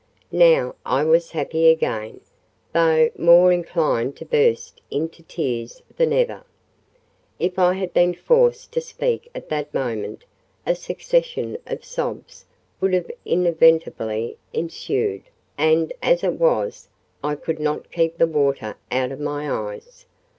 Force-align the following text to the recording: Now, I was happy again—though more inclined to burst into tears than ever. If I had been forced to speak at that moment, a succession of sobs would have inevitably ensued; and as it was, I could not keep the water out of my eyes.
Now, 0.31 0.73
I 0.83 1.03
was 1.03 1.29
happy 1.29 1.69
again—though 1.69 3.11
more 3.19 3.51
inclined 3.51 4.15
to 4.17 4.25
burst 4.25 4.81
into 4.89 5.21
tears 5.21 5.83
than 5.95 6.11
ever. 6.11 6.43
If 7.37 7.59
I 7.59 7.73
had 7.73 7.93
been 7.93 8.15
forced 8.15 8.71
to 8.71 8.81
speak 8.81 9.29
at 9.35 9.47
that 9.49 9.71
moment, 9.75 10.25
a 10.65 10.73
succession 10.73 11.59
of 11.67 11.85
sobs 11.85 12.45
would 12.79 12.93
have 12.95 13.11
inevitably 13.25 14.39
ensued; 14.53 15.21
and 15.55 15.93
as 16.01 16.23
it 16.23 16.33
was, 16.39 16.89
I 17.23 17.35
could 17.35 17.59
not 17.59 17.91
keep 17.91 18.17
the 18.17 18.25
water 18.25 18.77
out 18.89 19.11
of 19.11 19.19
my 19.19 19.51
eyes. 19.51 20.07